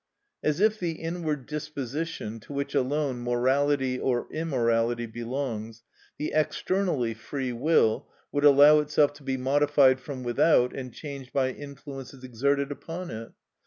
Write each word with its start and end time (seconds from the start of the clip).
As 0.43 0.59
if 0.59 0.79
the 0.79 0.93
inward 0.93 1.45
disposition, 1.45 2.39
to 2.39 2.53
which 2.53 2.73
alone 2.73 3.21
morality 3.23 3.99
or 3.99 4.27
immorality 4.31 5.05
belongs, 5.05 5.83
the 6.17 6.31
externally 6.33 7.13
free 7.13 7.53
will, 7.53 8.07
would 8.31 8.43
allow 8.43 8.79
itself 8.79 9.13
to 9.13 9.23
be 9.23 9.37
modified 9.37 9.99
from 9.99 10.23
without 10.23 10.75
and 10.75 10.91
changed 10.91 11.31
by 11.31 11.51
influences 11.51 12.23
exerted 12.23 12.71
upon 12.71 13.11
it! 13.11 13.31